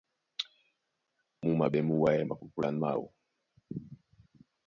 Mú 1.43 1.49
maɓɛ́ 1.59 1.85
mú 1.87 1.93
wayɛ́ 2.03 2.27
mapupulan 2.29 2.75
máō. 2.81 3.03